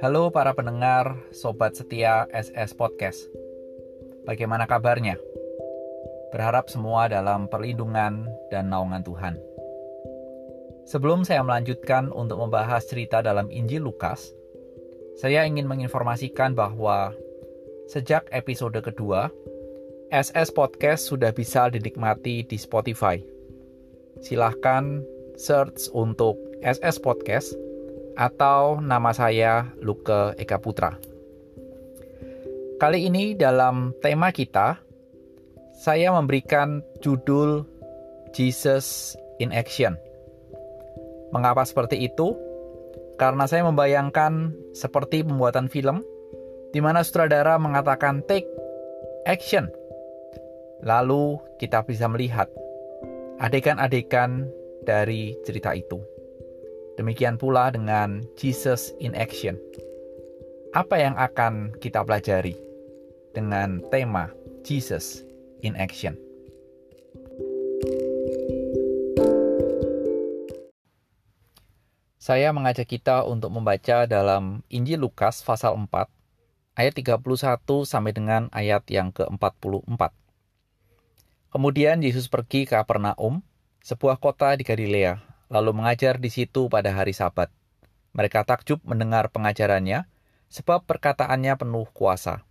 [0.00, 3.28] Halo para pendengar, sobat setia SS Podcast.
[4.24, 5.20] Bagaimana kabarnya?
[6.32, 9.36] Berharap semua dalam perlindungan dan naungan Tuhan.
[10.88, 14.32] Sebelum saya melanjutkan untuk membahas cerita dalam Injil Lukas,
[15.20, 17.12] saya ingin menginformasikan bahwa
[17.92, 19.28] sejak episode kedua,
[20.08, 23.20] SS Podcast sudah bisa dinikmati di Spotify.
[24.24, 25.04] Silahkan
[25.36, 27.52] search untuk SS Podcast
[28.14, 30.96] atau nama saya Luke Eka Putra.
[32.80, 34.80] Kali ini dalam tema kita,
[35.76, 37.68] saya memberikan judul
[38.32, 40.00] Jesus in Action.
[41.30, 42.34] Mengapa seperti itu?
[43.20, 46.00] Karena saya membayangkan seperti pembuatan film
[46.72, 48.48] di mana sutradara mengatakan take
[49.28, 49.68] action.
[50.80, 52.48] Lalu kita bisa melihat
[53.44, 54.48] adegan-adegan
[54.88, 56.00] dari cerita itu.
[57.00, 59.56] Demikian pula dengan Jesus in Action.
[60.76, 62.52] Apa yang akan kita pelajari
[63.32, 64.28] dengan tema
[64.68, 65.24] Jesus
[65.64, 66.12] in Action?
[72.20, 76.04] Saya mengajak kita untuk membaca dalam Injil Lukas pasal 4
[76.76, 77.16] ayat 31
[77.88, 80.12] sampai dengan ayat yang ke-44.
[81.48, 83.40] Kemudian Yesus pergi ke Kapernaum,
[83.80, 87.50] sebuah kota di Galilea, lalu mengajar di situ pada hari Sabat.
[88.14, 90.06] Mereka takjub mendengar pengajarannya,
[90.46, 92.46] sebab perkataannya penuh kuasa.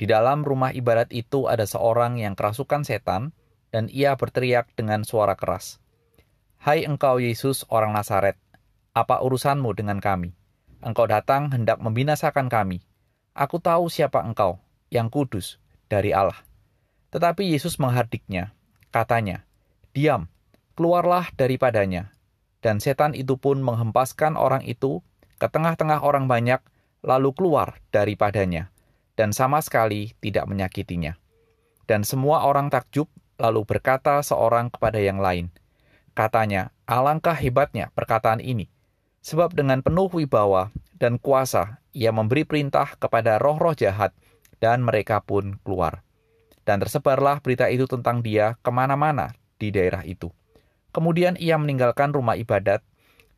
[0.00, 3.36] Di dalam rumah ibadat itu ada seorang yang kerasukan setan,
[3.72, 5.80] dan ia berteriak dengan suara keras.
[6.60, 8.36] Hai engkau Yesus orang Nazaret,
[8.92, 10.36] apa urusanmu dengan kami?
[10.84, 12.84] Engkau datang hendak membinasakan kami.
[13.32, 14.60] Aku tahu siapa engkau,
[14.92, 15.56] yang kudus,
[15.88, 16.36] dari Allah.
[17.12, 18.52] Tetapi Yesus menghardiknya,
[18.92, 19.48] katanya,
[19.96, 20.28] Diam,
[20.76, 22.12] keluarlah daripadanya,
[22.62, 25.02] dan setan itu pun menghempaskan orang itu
[25.36, 26.62] ke tengah-tengah orang banyak,
[27.02, 28.70] lalu keluar daripadanya,
[29.18, 31.18] dan sama sekali tidak menyakitinya.
[31.90, 33.10] Dan semua orang takjub,
[33.42, 35.50] lalu berkata seorang kepada yang lain,
[36.14, 38.70] Katanya, alangkah hebatnya perkataan ini,
[39.24, 40.70] sebab dengan penuh wibawa
[41.00, 44.14] dan kuasa ia memberi perintah kepada roh-roh jahat,
[44.62, 46.06] dan mereka pun keluar.
[46.62, 50.30] Dan tersebarlah berita itu tentang dia ke mana-mana di daerah itu.
[50.92, 52.84] Kemudian ia meninggalkan rumah ibadat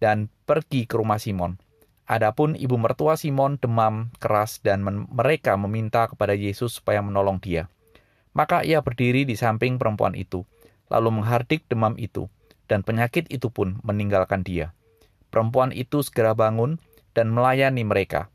[0.03, 1.57] dan pergi ke rumah Simon.
[2.05, 7.71] Adapun ibu mertua Simon demam keras dan mereka meminta kepada Yesus supaya menolong dia.
[8.35, 10.43] Maka ia berdiri di samping perempuan itu,
[10.91, 12.29] lalu menghardik demam itu,
[12.67, 14.75] dan penyakit itu pun meninggalkan dia.
[15.31, 16.77] Perempuan itu segera bangun
[17.15, 18.29] dan melayani mereka.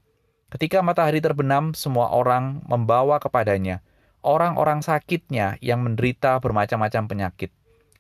[0.50, 3.86] Ketika matahari terbenam, semua orang membawa kepadanya
[4.24, 7.51] orang-orang sakitnya yang menderita bermacam-macam penyakit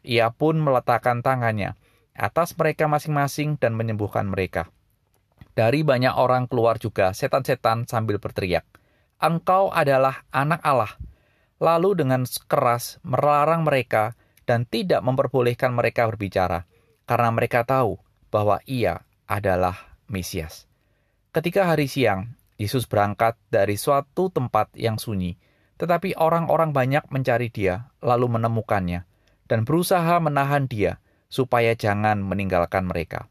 [0.03, 1.75] ia pun meletakkan tangannya
[2.19, 4.67] atas mereka masing-masing dan menyembuhkan mereka.
[5.55, 8.63] Dari banyak orang keluar juga setan-setan sambil berteriak,
[9.19, 10.93] Engkau adalah anak Allah.
[11.59, 14.15] Lalu dengan keras melarang mereka
[14.47, 16.63] dan tidak memperbolehkan mereka berbicara,
[17.03, 17.99] karena mereka tahu
[18.31, 19.75] bahwa ia adalah
[20.07, 20.71] Mesias.
[21.35, 25.35] Ketika hari siang, Yesus berangkat dari suatu tempat yang sunyi,
[25.75, 29.08] tetapi orang-orang banyak mencari dia, lalu menemukannya
[29.49, 33.25] dan berusaha menahan dia supaya jangan meninggalkan mereka.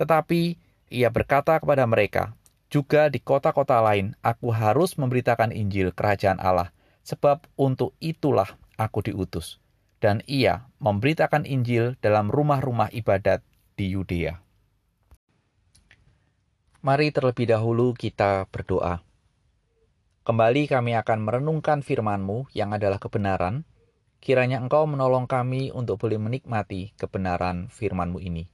[0.00, 0.56] Tetapi
[0.88, 2.32] ia berkata kepada mereka,
[2.72, 6.72] juga di kota-kota lain aku harus memberitakan Injil kerajaan Allah,
[7.04, 9.60] sebab untuk itulah aku diutus.
[9.98, 13.42] Dan ia memberitakan Injil dalam rumah-rumah ibadat
[13.74, 14.38] di Yudea.
[16.78, 19.02] Mari terlebih dahulu kita berdoa.
[20.22, 23.66] Kembali kami akan merenungkan firman-Mu yang adalah kebenaran,
[24.18, 28.50] Kiranya Engkau menolong kami untuk boleh menikmati kebenaran firman-Mu ini.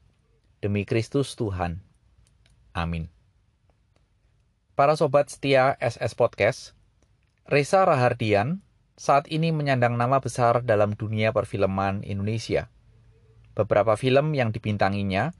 [0.61, 1.81] Demi Kristus Tuhan.
[2.77, 3.09] Amin.
[4.75, 6.75] Para sobat setia SS Podcast,
[7.47, 8.61] Reza Rahardian
[8.99, 12.69] saat ini menyandang nama besar dalam dunia perfilman Indonesia.
[13.55, 15.31] Beberapa film yang dibintanginya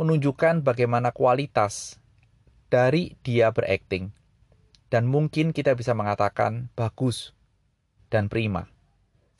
[0.00, 2.00] menunjukkan bagaimana kualitas
[2.72, 4.16] dari dia berakting.
[4.90, 7.36] Dan mungkin kita bisa mengatakan bagus
[8.10, 8.66] dan prima.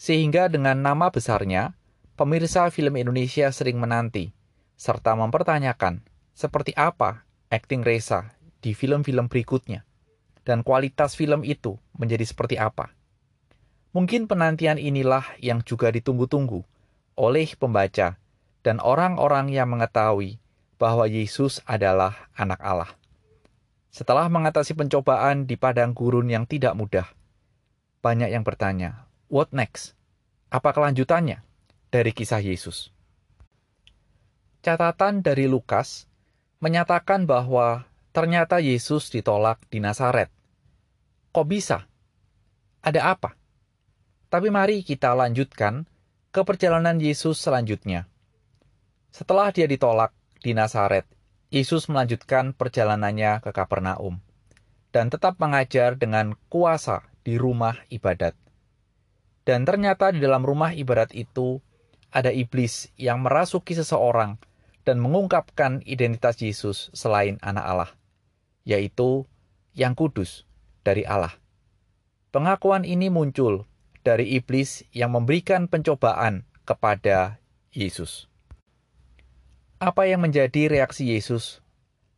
[0.00, 1.76] Sehingga dengan nama besarnya,
[2.17, 4.32] pemirsa film Indonesia sering menanti,
[4.73, 6.00] serta mempertanyakan
[6.32, 8.32] seperti apa akting Reza
[8.64, 9.85] di film-film berikutnya,
[10.49, 12.97] dan kualitas film itu menjadi seperti apa.
[13.93, 16.64] Mungkin penantian inilah yang juga ditunggu-tunggu
[17.20, 18.17] oleh pembaca
[18.64, 20.41] dan orang-orang yang mengetahui
[20.81, 22.88] bahwa Yesus adalah anak Allah.
[23.93, 27.05] Setelah mengatasi pencobaan di padang gurun yang tidak mudah,
[28.00, 29.94] banyak yang bertanya, What next?
[30.50, 31.38] Apa kelanjutannya
[31.94, 32.91] dari kisah Yesus?
[34.59, 36.11] Catatan dari Lukas
[36.59, 40.35] menyatakan bahwa ternyata Yesus ditolak di Nazaret.
[41.31, 41.87] Kok bisa?
[42.82, 43.38] Ada apa?
[44.35, 45.87] Tapi mari kita lanjutkan
[46.35, 48.11] ke perjalanan Yesus selanjutnya.
[49.15, 50.11] Setelah dia ditolak
[50.43, 51.06] di Nazaret,
[51.55, 54.19] Yesus melanjutkan perjalanannya ke Kapernaum
[54.91, 58.50] dan tetap mengajar dengan kuasa di rumah ibadat.
[59.49, 61.59] Dan ternyata di dalam rumah ibadat itu
[62.11, 64.37] ada iblis yang merasuki seseorang
[64.85, 67.91] dan mengungkapkan identitas Yesus selain anak Allah,
[68.67, 69.25] yaitu
[69.77, 70.45] yang kudus
[70.83, 71.37] dari Allah.
[72.31, 73.67] Pengakuan ini muncul
[74.07, 77.43] dari iblis yang memberikan pencobaan kepada
[77.75, 78.31] Yesus.
[79.81, 81.65] Apa yang menjadi reaksi Yesus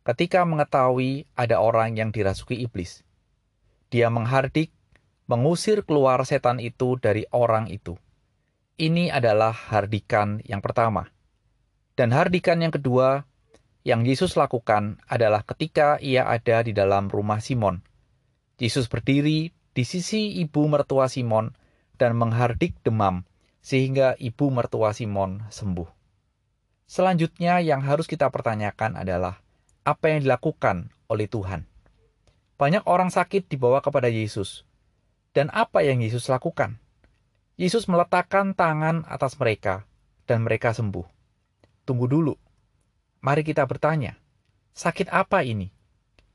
[0.03, 3.01] ketika mengetahui ada orang yang dirasuki iblis?
[3.93, 4.73] Dia menghardik,
[5.27, 7.95] mengusir keluar setan itu dari orang itu.
[8.79, 11.07] Ini adalah hardikan yang pertama.
[11.93, 13.29] Dan hardikan yang kedua
[13.85, 17.83] yang Yesus lakukan adalah ketika ia ada di dalam rumah Simon.
[18.57, 21.51] Yesus berdiri di sisi ibu mertua Simon
[21.99, 23.27] dan menghardik demam
[23.59, 25.87] sehingga ibu mertua Simon sembuh.
[26.87, 29.39] Selanjutnya yang harus kita pertanyakan adalah
[29.83, 31.67] apa yang dilakukan oleh Tuhan.
[32.55, 34.63] Banyak orang sakit dibawa kepada Yesus.
[35.33, 36.77] Dan apa yang Yesus lakukan?
[37.57, 39.85] Yesus meletakkan tangan atas mereka
[40.29, 41.05] dan mereka sembuh.
[41.83, 42.33] Tunggu dulu.
[43.25, 44.17] Mari kita bertanya,
[44.77, 45.73] sakit apa ini?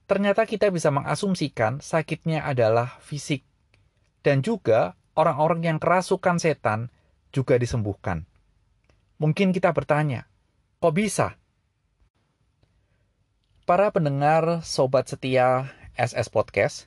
[0.09, 3.47] Ternyata kita bisa mengasumsikan sakitnya adalah fisik.
[4.23, 6.91] Dan juga orang-orang yang kerasukan setan
[7.31, 8.27] juga disembuhkan.
[9.23, 10.27] Mungkin kita bertanya,
[10.79, 11.35] Kok bisa?
[13.67, 16.87] Para pendengar sobat setia SS Podcast,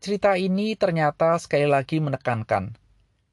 [0.00, 2.74] cerita ini ternyata sekali lagi menekankan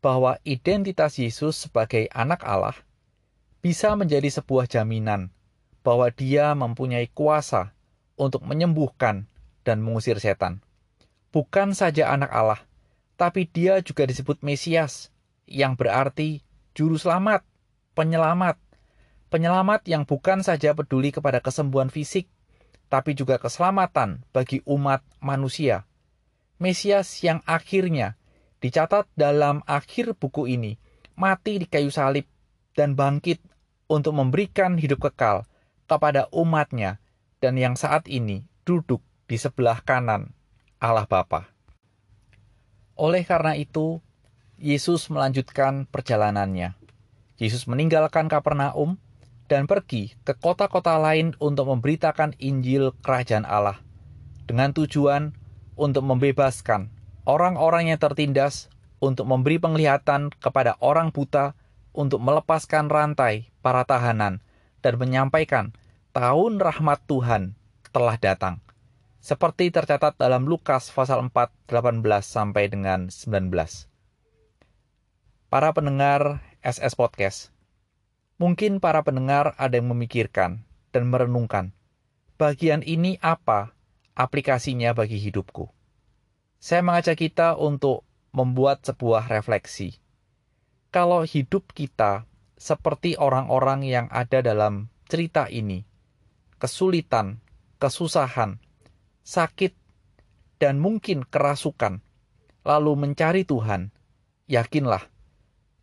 [0.03, 2.75] bahwa identitas Yesus sebagai anak Allah
[3.63, 5.31] bisa menjadi sebuah jaminan
[5.81, 7.71] bahwa dia mempunyai kuasa
[8.19, 9.25] untuk menyembuhkan
[9.63, 10.61] dan mengusir setan.
[11.31, 12.61] Bukan saja anak Allah,
[13.15, 15.11] tapi dia juga disebut Mesias,
[15.47, 16.43] yang berarti
[16.75, 17.43] juru selamat,
[17.95, 18.59] penyelamat,
[19.27, 22.31] Penyelamat yang bukan saja peduli kepada kesembuhan fisik,
[22.87, 25.83] tapi juga keselamatan bagi umat manusia.
[26.57, 28.17] Mesias yang akhirnya
[28.57, 30.81] dicatat dalam akhir buku ini
[31.13, 32.25] mati di kayu salib
[32.73, 33.41] dan bangkit
[33.89, 35.45] untuk memberikan hidup kekal
[35.85, 36.97] kepada umatnya
[37.37, 40.33] dan yang saat ini duduk di sebelah kanan
[40.81, 41.49] Allah Bapa.
[42.97, 44.01] Oleh karena itu,
[44.57, 46.73] Yesus melanjutkan perjalanannya.
[47.37, 48.97] Yesus meninggalkan Kapernaum
[49.45, 53.77] dan pergi ke kota-kota lain untuk memberitakan Injil Kerajaan Allah,
[54.49, 55.37] dengan tujuan
[55.77, 56.89] untuk membebaskan
[57.23, 61.53] orang-orang yang tertindas, untuk memberi penglihatan kepada orang buta,
[61.93, 64.41] untuk melepaskan rantai para tahanan,
[64.81, 65.71] dan menyampaikan
[66.11, 67.53] tahun rahmat Tuhan
[67.93, 68.59] telah datang.
[69.21, 73.53] Seperti tercatat dalam Lukas pasal 4, 18 sampai dengan 19.
[75.47, 77.55] Para pendengar SS Podcast,
[78.37, 80.61] Mungkin para pendengar ada yang memikirkan
[80.93, 81.73] dan merenungkan,
[82.37, 83.73] bagian ini apa
[84.17, 85.69] aplikasinya bagi hidupku?
[86.57, 88.01] Saya mengajak kita untuk
[88.33, 90.01] membuat sebuah refleksi.
[90.89, 92.25] Kalau hidup kita
[92.57, 95.85] seperti orang-orang yang ada dalam cerita ini,
[96.57, 97.37] kesulitan,
[97.77, 98.57] kesusahan,
[99.21, 99.77] sakit,
[100.57, 102.01] dan mungkin kerasukan,
[102.65, 103.93] lalu mencari Tuhan,
[104.49, 105.05] yakinlah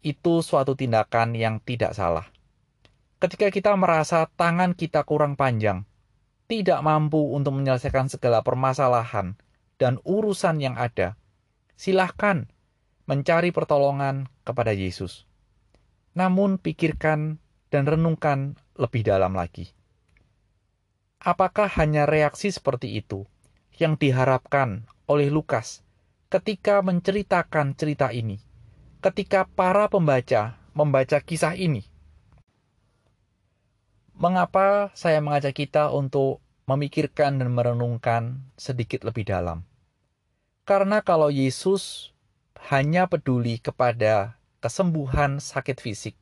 [0.02, 2.34] itu suatu tindakan yang tidak salah
[3.24, 5.88] ketika kita merasa tangan kita kurang panjang,
[6.54, 9.34] tidak mampu untuk menyelesaikan segala permasalahan
[9.74, 11.18] dan urusan yang ada,
[11.74, 12.46] silahkan
[13.10, 15.26] mencari pertolongan kepada Yesus.
[16.14, 17.42] Namun pikirkan
[17.74, 19.74] dan renungkan lebih dalam lagi.
[21.18, 23.26] Apakah hanya reaksi seperti itu
[23.74, 25.82] yang diharapkan oleh Lukas
[26.30, 28.38] ketika menceritakan cerita ini?
[29.02, 31.84] Ketika para pembaca membaca kisah ini,
[34.14, 39.68] Mengapa saya mengajak kita untuk memikirkan dan merenungkan sedikit lebih dalam?
[40.64, 42.12] Karena kalau Yesus
[42.72, 46.16] hanya peduli kepada kesembuhan sakit fisik,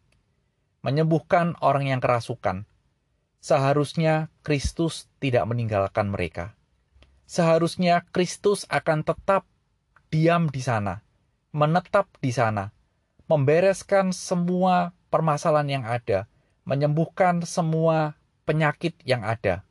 [0.83, 2.67] menyembuhkan orang yang kerasukan,
[3.39, 6.59] seharusnya Kristus tidak meninggalkan mereka.
[7.31, 9.47] Seharusnya Kristus akan tetap
[10.11, 11.07] diam di sana,
[11.55, 12.75] menetap di sana,
[13.31, 16.27] membereskan semua permasalahan yang ada,
[16.67, 19.63] menyembuhkan semua penyakit yang ada.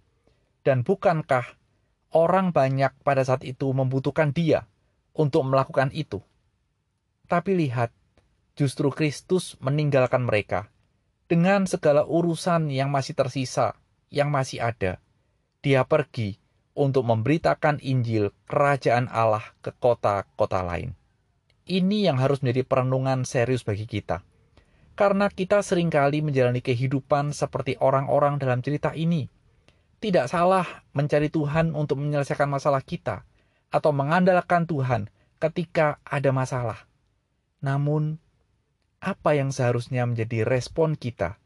[0.61, 1.57] Dan bukankah
[2.13, 4.69] orang banyak pada saat itu membutuhkan dia
[5.17, 6.21] untuk melakukan itu?
[7.25, 7.89] Tapi lihat,
[8.53, 10.69] justru Kristus meninggalkan mereka
[11.31, 13.79] dengan segala urusan yang masih tersisa,
[14.11, 14.99] yang masih ada.
[15.63, 16.35] Dia pergi
[16.75, 20.91] untuk memberitakan Injil Kerajaan Allah ke kota-kota lain.
[21.63, 24.27] Ini yang harus menjadi perenungan serius bagi kita.
[24.99, 29.31] Karena kita sering kali menjalani kehidupan seperti orang-orang dalam cerita ini.
[30.01, 30.65] Tidak salah
[30.97, 33.21] mencari Tuhan untuk menyelesaikan masalah kita
[33.69, 36.89] atau mengandalkan Tuhan ketika ada masalah.
[37.61, 38.17] Namun,
[38.97, 41.37] apa yang seharusnya menjadi respon kita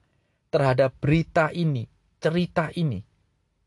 [0.55, 1.91] terhadap berita ini,
[2.24, 3.03] cerita ini?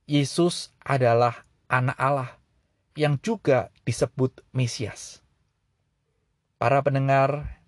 [0.09, 2.31] Yesus adalah anak Allah
[2.97, 5.21] yang juga disebut Mesias.
[6.57, 7.61] Para pendengar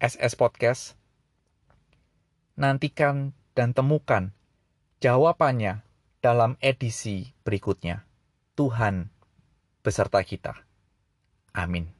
[0.00, 0.96] SS Podcast,
[2.56, 4.32] nantikan dan temukan
[5.04, 5.84] jawabannya
[6.18, 8.06] dalam edisi berikutnya.
[8.58, 9.10] Tuhan
[9.82, 10.54] beserta kita.
[11.54, 11.97] Amin.